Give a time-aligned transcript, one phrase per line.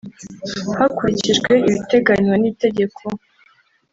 [0.77, 3.03] hakurikijwe ibiteganywa n’itegeko